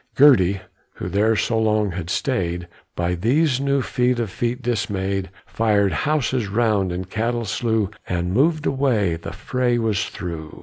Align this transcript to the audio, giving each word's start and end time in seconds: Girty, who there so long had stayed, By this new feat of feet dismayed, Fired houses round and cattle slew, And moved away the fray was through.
Girty, 0.15 0.59
who 0.95 1.09
there 1.09 1.35
so 1.35 1.59
long 1.59 1.91
had 1.91 2.09
stayed, 2.09 2.67
By 2.95 3.13
this 3.13 3.59
new 3.59 3.83
feat 3.83 4.17
of 4.17 4.31
feet 4.31 4.63
dismayed, 4.63 5.29
Fired 5.45 5.91
houses 5.93 6.47
round 6.47 6.91
and 6.91 7.07
cattle 7.07 7.45
slew, 7.45 7.91
And 8.09 8.33
moved 8.33 8.65
away 8.65 9.15
the 9.17 9.31
fray 9.31 9.77
was 9.77 10.05
through. 10.05 10.59